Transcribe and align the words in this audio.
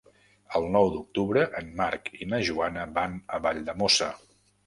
El 0.59 0.63
nou 0.75 0.87
d'octubre 0.93 1.43
en 1.59 1.67
Marc 1.81 2.09
i 2.25 2.29
na 2.31 2.39
Joana 2.49 2.87
van 2.97 3.13
a 3.37 3.43
Valldemossa. 3.47 4.09